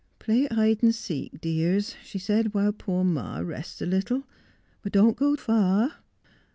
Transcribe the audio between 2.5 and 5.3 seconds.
while poor ma rests a little. But don't